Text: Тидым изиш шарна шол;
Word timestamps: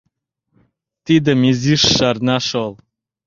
Тидым 1.05 1.39
изиш 1.49 1.81
шарна 1.95 2.37
шол; 2.49 2.71